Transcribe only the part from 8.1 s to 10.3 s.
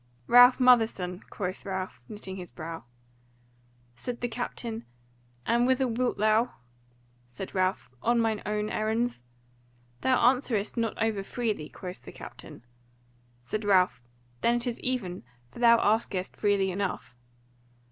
mine own errands." "Thou